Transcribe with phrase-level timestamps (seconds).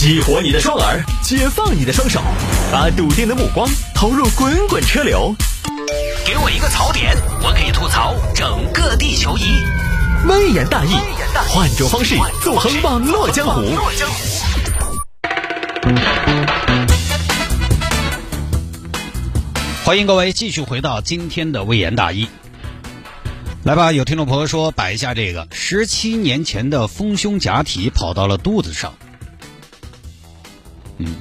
[0.00, 2.22] 激活你的双耳，解放你的双手，
[2.72, 5.34] 把笃定的目光投入滚滚车流。
[6.24, 9.62] 给我一个槽点，我可以吐槽整个地球仪。
[10.26, 10.94] 微言大义，
[11.50, 13.60] 换种方式纵横网络江湖。
[19.84, 22.26] 欢迎各位继续回到今天的微言大义。
[23.64, 28.94] 来吧，有听众朋友说摆一下这个十七年前的丰胸假体跑到了肚子上。
[31.00, 31.16] 嗯，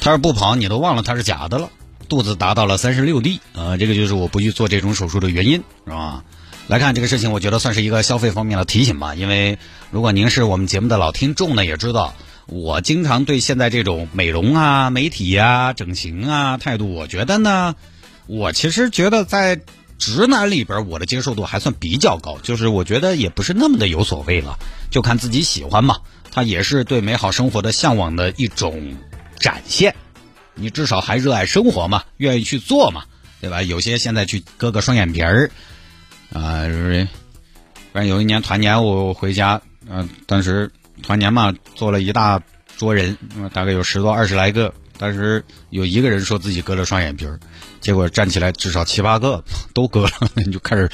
[0.00, 1.68] 他要不跑，你都忘了他是假的了。
[2.08, 6.22] 肚子达到了三十六 D，呃，这个就是我不去做这种手术的原因，是吧？
[6.68, 9.16] 来看这个事情，我觉得算是一个消费方面的提醒吧。
[9.16, 9.58] 因为
[9.90, 12.14] 如果您是我们节目的老听众呢，也知道
[12.46, 17.74] 我经常对现在这种美容啊、美体啊、整形啊态度，我觉得呢，
[18.26, 19.60] 我其实觉得在
[19.98, 24.58] 直男里边，我的接受度还算比较高，就是我觉得也不是那么的有所谓了，
[24.90, 25.96] 就看自己喜欢嘛。
[26.36, 28.94] 它也是对美好生活的向往的一种
[29.38, 29.94] 展现。
[30.54, 33.04] 你至少还热爱生活嘛，愿意去做嘛，
[33.40, 33.62] 对吧？
[33.62, 35.50] 有些现在去割个双眼皮儿，
[36.30, 36.68] 啊，
[37.90, 40.70] 反正有一年团年我回家，嗯，当时
[41.02, 42.42] 团年嘛，坐了一大
[42.76, 43.16] 桌人，
[43.54, 47.40] 大概有十多二十来个，当时有一个人说自己割了双眼皮儿，
[47.80, 49.42] 结果站起来至少七八个
[49.72, 50.86] 都割了，你就开始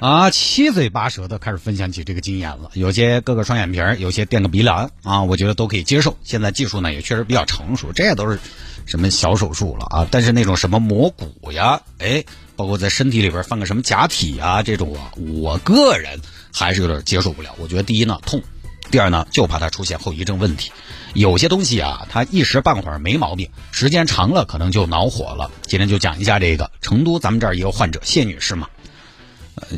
[0.00, 2.70] 啊七嘴八舌的开始分享起这个经验了。
[2.74, 6.16] 有些割个双眼皮儿，有些垫个鼻梁啊，我觉得都可以接受。
[6.22, 8.38] 现在技术呢也确实比较成熟，这也都是。
[8.86, 10.08] 什么小手术了啊？
[10.10, 12.24] 但是那种什么磨骨呀，哎，
[12.56, 16.18] 包括在身体里边放个什么假体啊，这种啊，我个人
[16.54, 17.50] 还是有点接受不了。
[17.58, 18.42] 我觉得第一呢痛，
[18.90, 20.72] 第二呢就怕它出现后遗症问题。
[21.12, 25.50] 有些东西啊，它一时半会儿没毛病，时间长了可能就恼火了。
[25.66, 28.68] 今天就讲一下这个成都咱们这儿一个患者谢女士嘛，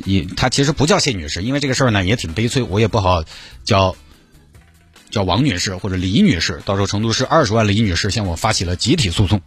[0.05, 3.25] 也她其实不叫谢女士，因为这个事儿呢也挺悲催，我也不好
[3.65, 3.97] 叫。
[5.11, 9.41] 叫王女士或者李女士，到时候成都市二十万李女士向我发起了集体诉讼。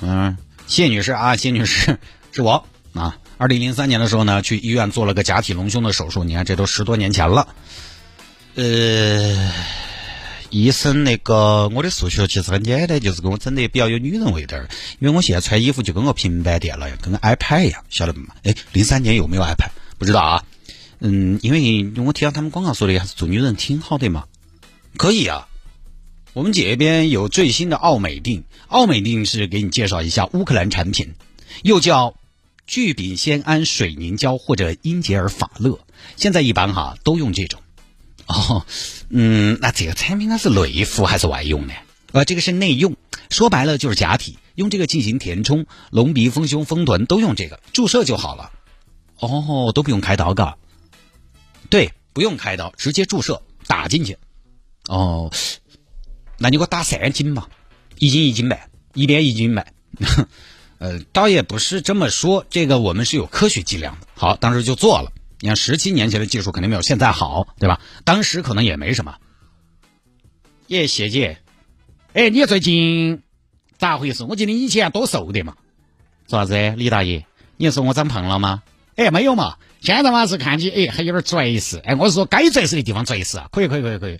[0.00, 0.36] 嗯，
[0.68, 1.98] 谢女士啊，谢女士
[2.30, 3.18] 是我啊。
[3.36, 6.22] 二零零三年的时候呢，去医院做了个假体隆胸的手术。
[6.22, 7.48] 你看，这都十多年前了。
[8.54, 9.52] 呃，
[10.50, 14.68] 医生那个我的数学其实很简单，就是给我整的比较有女人味点儿。
[14.98, 18.34] 因为我现在穿衣服就跟个平板电脑一样，跟个 iPad 一样，晓得吗？
[18.44, 19.70] 哎，零三年有没有 iPad？
[19.98, 20.44] 不知道啊。
[21.00, 24.24] 嗯，因为我听到他们广告说的还是做女人挺好的嘛。
[24.96, 25.48] 可以啊，
[26.32, 28.44] 我们这边有最新的奥美定。
[28.68, 31.14] 奥美定是给你介绍一下乌克兰产品，
[31.62, 32.16] 又叫
[32.66, 35.78] 聚丙酰胺水凝胶或者英杰尔法乐。
[36.16, 37.60] 现在一般哈都用这种。
[38.28, 38.64] 哦，
[39.08, 41.72] 嗯，那这个产品它是内服还是外用呢？
[42.12, 42.94] 呃，这个是内用，
[43.30, 48.52] 说白了就是假体，用这个进行填充，隆鼻、丰胸、丰臀都用这个，注射就好了。
[49.18, 50.56] 哦，都不用开刀嘎？
[51.70, 54.18] 对，不用开刀，直接注射打进去。
[54.88, 55.32] 哦，
[56.38, 57.48] 那你给我打三斤吧，
[57.98, 59.72] 一斤一斤卖，一边一斤卖。
[60.78, 64.06] 呃，倒也不是这么说，这个我们是有科学计量的。
[64.14, 65.12] 好，当时就做了。
[65.40, 67.80] 你看，十七年前的技术肯定没有现在好，对吧？
[68.04, 69.16] 当时可能也没什么。
[70.66, 71.38] 耶，谢姐，
[72.12, 73.22] 哎，你最近
[73.78, 74.24] 咋回事？
[74.24, 75.56] 我记得以前多瘦的嘛。
[76.26, 76.74] 做啥子？
[76.76, 77.24] 李大爷，
[77.56, 78.62] 你说我长胖了吗？
[78.96, 79.56] 哎，没有嘛。
[79.80, 81.78] 现在嘛是看起哎还有点拽实。
[81.78, 83.48] 哎，我是说该拽实的地方拽实啊。
[83.52, 84.18] 可以，可以，可以，可以。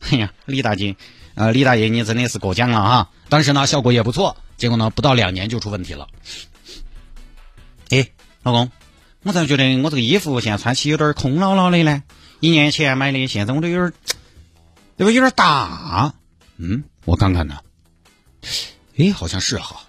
[0.00, 0.96] 哎呀，李大姐，
[1.36, 3.10] 呃，李大爷，你真的是过奖了哈！
[3.28, 6.08] 当时呢，效果也不错，结果呢，不到两年就出问题了。
[7.90, 8.08] 哎，
[8.42, 8.70] 老公，
[9.22, 12.02] 我咋觉得我这个衣服现在穿起有点空落落的呢？
[12.38, 13.92] 一年前买的，现在我都有点，
[14.96, 15.10] 对吧？
[15.10, 16.14] 有点大。
[16.58, 17.58] 嗯，我看看呢。
[18.96, 19.82] 哎，好像是哈。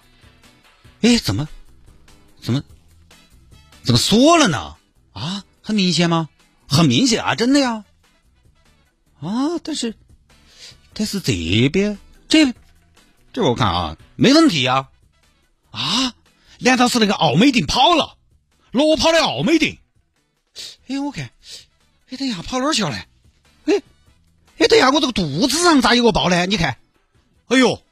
[1.02, 1.46] 哎，怎么，
[2.42, 2.62] 怎么，
[3.82, 4.74] 怎么缩了呢？
[5.12, 6.28] 啊，很明显吗？
[6.68, 7.84] 很明显啊，真的呀。
[9.20, 9.94] 啊，但是，
[10.94, 12.52] 但是这边这，
[13.32, 14.88] 这我看啊，没问题呀。
[15.70, 16.12] 啊，
[16.58, 18.17] 难道是那个奥美定跑了？
[18.70, 19.78] 裸跑的奥美定？
[20.88, 21.30] 哎，我看，
[22.10, 22.90] 哎，等一下跑哪儿去了？
[23.66, 23.82] 哎，
[24.58, 26.46] 哎，等一下我这个肚子上咋有个包呢？
[26.46, 26.78] 你看，
[27.46, 27.82] 哎呦，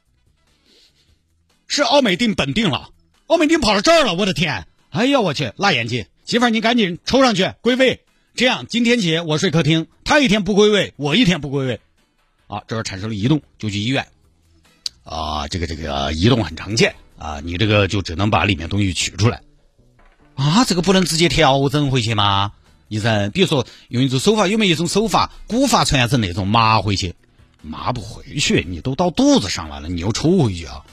[1.67, 2.89] 是奥美定本定了，
[3.27, 4.67] 奥美定跑到这儿了，我的天！
[4.89, 8.03] 哎呀，我去，辣眼睛，媳妇儿你赶紧抽上去归位。
[8.35, 11.81] 这样，今天起我睡客厅，他一天不归位，我一天不归位，
[12.47, 14.07] 啊，这儿产生了移动，就去医院，
[15.03, 19.41] 啊，这个这个移动很常见啊，你这个就只能把里面东西取出来，
[20.37, 22.53] 啊，这个不能直接调整回去吗？
[22.87, 27.15] 医生，比如说用一种手法，有没有一种手法，古法传承那种麻回去？
[27.61, 30.85] 麻不回去，你都到肚子上来了，你又抽回去啊？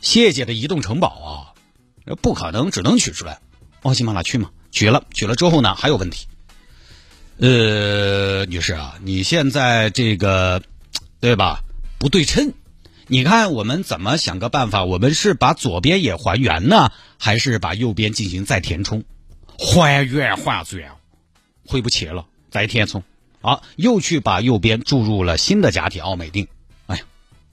[0.00, 1.52] 谢姐的移动城堡
[2.06, 3.40] 啊，不可能，只能取出来，
[3.82, 4.50] 哦，行吧，那去嘛。
[4.70, 6.26] 取了，取了之后呢，还有问题。
[7.38, 10.62] 呃，女士啊，你现在这个，
[11.20, 11.64] 对吧？
[11.98, 12.52] 不对称。
[13.10, 14.84] 你看我们怎么想个办法？
[14.84, 19.02] 我们是把左边也还原呢，还是把右边进行再填充？
[19.58, 20.92] 还原还原，
[21.66, 23.02] 回不去了，再填充。
[23.40, 26.48] 好，又去把右边注入了新的假体奥美定。
[26.86, 27.02] 哎呀，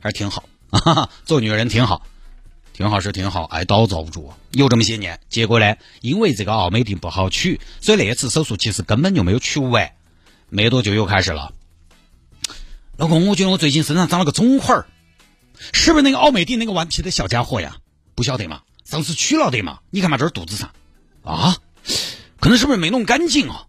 [0.01, 2.05] 还是挺好啊， 做女人挺好。
[2.73, 4.33] 挺好是挺好，挨刀遭不住。
[4.51, 9.93] 有这么些年，结果呢，因为这个奥美定不好取，所以那次手术其实根本就没有取完。
[10.49, 11.53] 没多久又开始了。
[12.97, 14.87] 老公，我觉得我最近身上长了个肿块儿，
[15.73, 17.77] 是不是那个奥美定那个顽皮的小家伙呀？
[18.15, 19.79] 不晓得嘛，上次取了的嘛？
[19.89, 20.71] 你看嘛，这是肚子上
[21.23, 21.57] 啊，
[22.39, 23.67] 可能是不是没弄干净啊？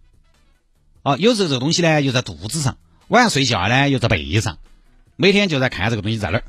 [1.03, 2.79] 啊，有时候这个东西呢又在肚子上，
[3.09, 4.59] 晚上睡觉呢又在背上，
[5.17, 6.45] 每天就在看这个东西在哪儿。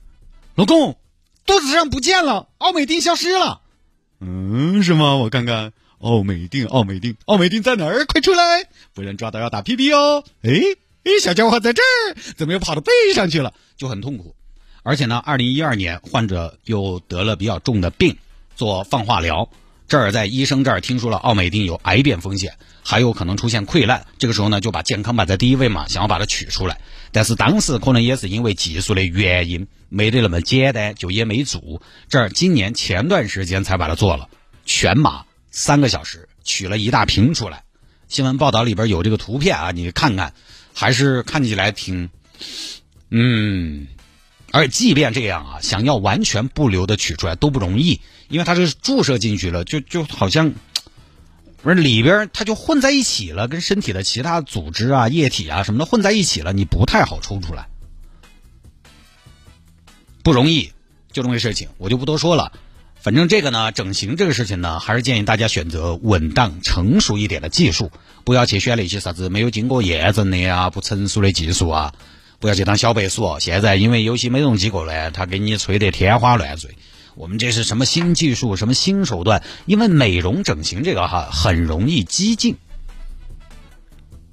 [0.55, 0.97] 老公。
[1.45, 3.61] 肚子上不见了，奥美定消失了。
[4.19, 5.15] 嗯，是吗？
[5.15, 8.05] 我看看，奥美定，奥美定，奥美定在哪儿？
[8.05, 10.25] 快出来，不然抓到要打屁屁哦。
[10.43, 10.51] 哎
[11.05, 13.53] 哎，小家伙在这儿，怎么又跑到背上去了？
[13.77, 14.35] 就很痛苦。
[14.87, 18.15] 而且呢，二零一二年患者又得了比较重的病，
[18.55, 19.49] 做放化疗。
[19.85, 24.05] 这儿在医生这儿听说了奥美定有癌变风险，还有可能出现溃烂。
[24.17, 26.79] 这个时候呢，就把健康摆在第一位嘛，想要把它取出来。
[27.11, 31.81] 但是当时可能也是因为技术的原因，没得那么简单，就也没做。
[32.07, 34.29] 这儿今年前段时间才把它做了，
[34.65, 37.65] 全麻三个小时，取了一大瓶出来。
[38.07, 40.33] 新闻报道里边有这个图片啊，你看看，
[40.73, 42.09] 还是看起来挺，
[43.09, 43.87] 嗯。
[44.51, 50.53] 而即便这样啊，想要完全不留的取出来都不容易，因为它是注射进去了，就就好像
[51.61, 57.67] 不是里边它就混在一起了，跟身体的其他组织啊、液体啊什么的混在一起了，你不太好抽出来，
[60.23, 60.71] 不容易。
[61.11, 62.51] 就这么个事情，我就不多说了。
[62.99, 67.91] 反正这个呢，整形这个事情呢，还是建议大家选择稳当、成熟一点的技术，
[68.23, 71.93] 不要去选那些啥子没有经过验证的啊、不成熟的技术啊。
[72.39, 73.39] 不要去当小白鼠。
[73.39, 76.77] 现在因为有些美容机构呢，他给你吹得天花乱坠。
[77.15, 79.41] 我们这是什么新技术，什么新手段？
[79.65, 82.55] 因为美容整形这个哈，很容易激进，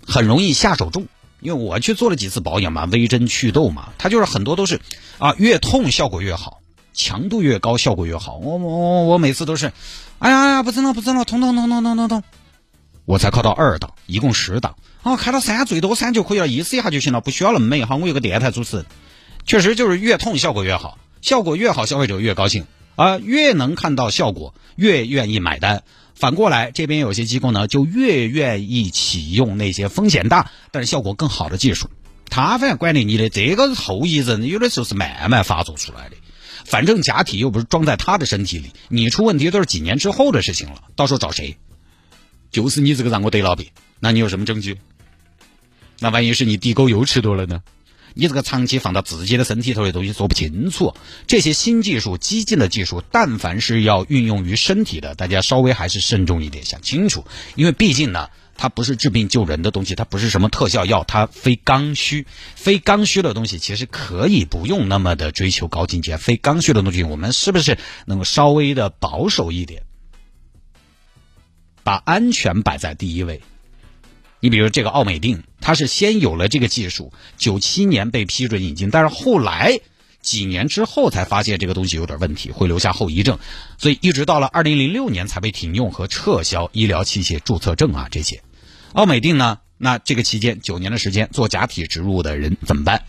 [0.07, 1.07] 很容易下手重。
[1.41, 4.81] 因为我去做了几次保养嘛，微针祛痘嘛，它就是很多都是
[5.19, 6.61] 啊，越痛效果越好，
[6.93, 8.37] 强度越高效果越好。
[8.37, 9.73] 我我我每次都是，
[10.19, 12.23] 哎呀哎呀，不疼了不疼了，痛痛痛痛痛痛痛。
[13.05, 14.77] 我才考到二档，一共十档。
[15.03, 17.97] 哦，开到三，最多三就可以了，意思一下就行了，不需要那么美哈。
[17.97, 18.87] 我有个电台主持人，
[19.45, 22.65] 确实就是越痛效果越好，效果越好，消费者越高兴
[22.97, 25.83] 啊，越能看到效果，越愿意买单。
[26.15, 31.91] 反过来，这边有些机构呢，就越愿意启用那些风险大但是效果更好的技术。
[32.31, 36.17] 他反正管理你的这个后遗症，有的时候是慢慢发作出来的。
[36.65, 41.59] 反正假体又不是装在他的身体里，你出问题都是几年之后的事情了，到时候找谁？
[42.55, 43.67] 就是你这个让我得了病，
[43.99, 44.79] 那你有什么证据？
[45.99, 47.63] 那万一是你地沟油吃多了呢？
[48.15, 50.95] 你这个长期放到自己的身体头的东西说不清楚。
[51.27, 57.25] 这些新技术、激进的技术，但凡是要运用于身体的，大家稍微还是慎重一点，想清楚。
[57.57, 62.25] 因为毕竟呢，它不是治病救人的东西，它不是什么特效药，它非刚需。
[62.55, 66.17] 非刚需的东西其实可以不用那么的追求高境界。
[66.17, 69.83] 非刚需的东西，我们是不是能够稍微的保守一点，
[71.85, 73.41] 把安全摆在第一位？
[74.41, 79.81] 你比如这个奥美定，它是先有了这个技术，九七年被批准引进，但是后来
[80.21, 83.39] 几年之后才发现这个东西有点问题，会留下后遗症，
[83.79, 88.43] 所以一直到了二零零六年才被停用和撤销医疗器械注册证啊这些。
[88.93, 93.05] 奥美定呢，那这个期间九年的时间做假体植入的人怎么办？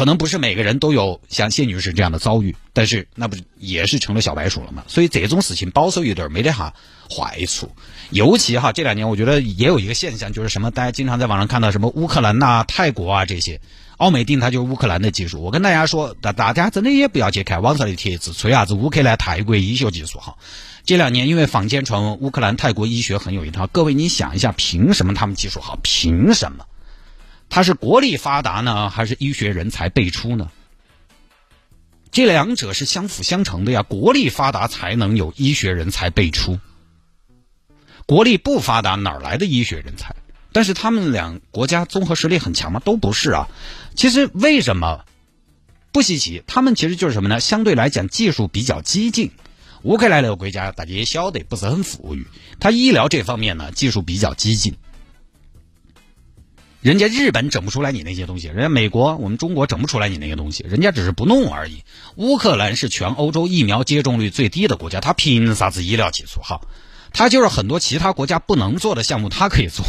[0.00, 4.82] 可能不是每个人都有像谢女士这样的遭遇，但是那不是也是成了小白鼠了吗？
[4.86, 6.72] 所以这种事情保守一点没得哈
[7.14, 7.70] 坏处。
[8.08, 13.60] 尤其哈这两年，我觉得也有一个现象，就是什么大家经常在网上看到什么乌克兰呐、泰国啊这些，
[13.98, 15.42] 奥美定它就是乌克兰的技术。
[15.42, 20.34] 我跟大家说，大大家真的也不要去看网上的帖子，吹啥子乌克兰、泰国医学技术哈。
[20.86, 25.78] 这两年因为坊间传闻乌克兰、泰国医学很有一套，各位你想一下，凭什么他们技术好？
[25.82, 26.64] 凭什么？
[27.50, 30.50] 它是国力发达呢，还是医学人才辈出呢？
[32.12, 33.82] 这两者是相辅相成的呀。
[33.82, 36.58] 国力发达才能有医学人才辈出，
[38.06, 40.14] 国力不发达哪来的医学人才？
[40.52, 42.80] 但是他们两国家综合实力很强吗？
[42.84, 43.48] 都不是啊。
[43.94, 45.04] 其实为什么
[45.92, 46.42] 不稀奇？
[46.46, 47.40] 他们其实就是什么呢？
[47.40, 49.32] 相对来讲技术比较激进。
[49.82, 52.26] 乌克兰这个国家大家也晓得不是很富裕，
[52.58, 54.76] 它医疗这方面呢技术比较激进。
[56.80, 61.84] 人家日本整不出来你那些东西，人家美国、我们中国整不出来你那些东西，人家只是不弄而已。
[62.16, 66.62] 乌克兰是全欧洲疫苗接种率最低的国家，他凭啥子医疗技术好？
[67.12, 69.84] 他就是很多其他国家不能做的项目，他可以做，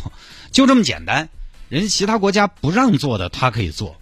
[0.51, 1.29] 就这么简单。
[1.69, 3.95] 人其他国家不让做的，他可以做。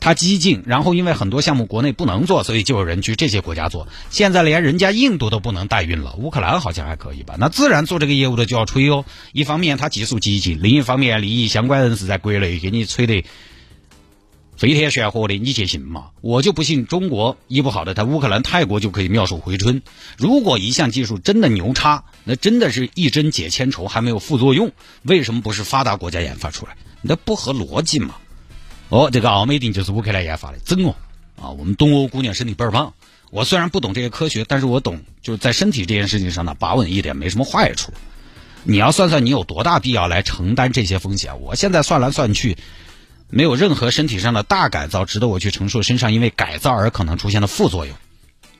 [0.00, 3.86] 它激进，然后因为很多项目国内不能做，所以就有人去这些国家做。
[4.08, 7.36] 现在连人家印度都不能代孕了，乌克兰好像还可以吧？
[7.38, 9.04] 那自然做这个业务的就要吹哦。
[9.32, 13.22] 一方面它技术激进，另一方面利益相关人士在国内给你吹的
[14.56, 16.08] 飞天玄火的，你去信吗？
[16.22, 19.82] 我就不信中国医不好的，他乌克兰、泰国就可以妙手回春。
[20.16, 26.76] 如果一项技术真的牛叉，那真的是一针解千愁，还没有副作用，为什么不是发达国家研发出来？
[27.02, 28.16] 那不合逻辑嘛？
[28.90, 30.94] 哦，这个奥美定就是乌克兰研发的，真哦！
[31.40, 32.92] 啊，我们东欧姑娘身体倍儿棒。
[33.30, 37.92] 我虽然不懂这些科学，但是我懂，就是在身体这件事情上呢，把稳一点没什么坏处。
[38.64, 41.40] 你要算算你有多大必要来承担这些风险？
[41.40, 42.58] 我现在算来算去，
[43.28, 47.94] 没有任何身体上的大改造值得我去承受身上因为改造而可能出现的副作用。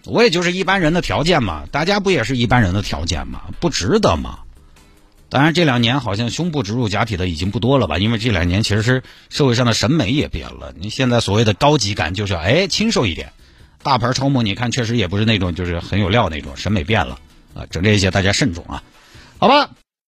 [0.05, 3.43] 我也就是一般人的条件嘛，大家不也是一般人的条件嘛？
[3.59, 4.39] 不值得嘛？
[5.31, 7.99] 当然，这两年好像胸部植入假体的已经不多了吧？
[7.99, 10.75] 因为这两年其实是社会上的审美也变了。
[10.77, 13.33] 你现在所谓的高级感就是哎清瘦一点，
[13.83, 17.17] 大牌超模你看确实也不是那种就是很有料那种，审美变了
[17.55, 17.65] 啊。
[17.71, 18.83] 整这些大家慎重啊，
[19.39, 19.71] 好吧。